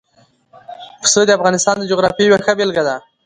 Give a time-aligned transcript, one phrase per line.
[1.01, 2.95] پسه د افغانستان د جغرافیې یوه ښه بېلګه ده.